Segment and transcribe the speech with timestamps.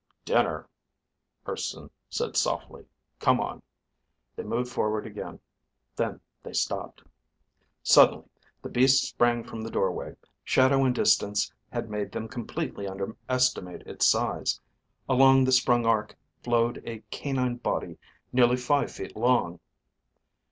[0.25, 0.67] "Dinner,"
[1.47, 2.87] Urson said softly.
[3.19, 3.61] "Come on."
[4.35, 5.39] They moved forward again.
[5.95, 7.03] Then they stopped.
[7.83, 8.25] Suddenly
[8.63, 10.15] the beast sprang from the doorway.
[10.43, 14.59] Shadow and distance had made them completely underestimate its size.
[15.07, 17.99] Along the sprung arc flowed a canine body
[18.33, 19.59] nearly five feet long.